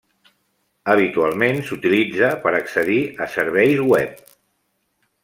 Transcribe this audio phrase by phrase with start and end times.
[0.93, 4.25] Habitualment s'utilitza per accedir a Serveis web.